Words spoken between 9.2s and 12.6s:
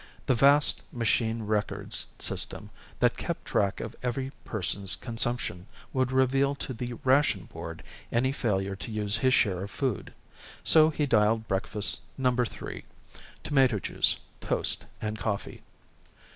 share of food, so he dialed Breakfast Number